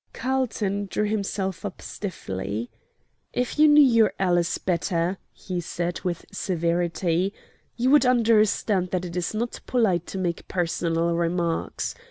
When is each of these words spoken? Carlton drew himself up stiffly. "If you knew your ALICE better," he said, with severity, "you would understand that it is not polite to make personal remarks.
Carlton 0.13 0.87
drew 0.89 1.03
himself 1.07 1.63
up 1.63 1.79
stiffly. 1.79 2.71
"If 3.33 3.59
you 3.59 3.67
knew 3.67 3.83
your 3.83 4.13
ALICE 4.17 4.57
better," 4.57 5.19
he 5.31 5.61
said, 5.61 6.01
with 6.01 6.25
severity, 6.31 7.35
"you 7.77 7.91
would 7.91 8.07
understand 8.07 8.89
that 8.89 9.05
it 9.05 9.15
is 9.15 9.35
not 9.35 9.59
polite 9.67 10.07
to 10.07 10.17
make 10.17 10.47
personal 10.47 11.13
remarks. 11.13 11.93